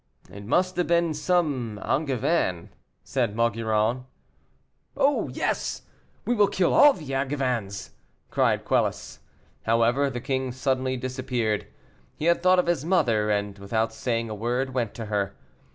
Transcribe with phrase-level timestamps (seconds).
[0.31, 2.69] "It must have been some Angevin,"
[3.03, 4.05] said Maugiron.
[4.97, 5.83] "Oh yes!
[6.25, 7.91] we will kill all the Angevins!"
[8.31, 9.19] cried Quelus.
[9.67, 11.67] However, the king suddenly disappeared;
[12.15, 15.35] he had thought of his mother, and, without saying a word, went to her.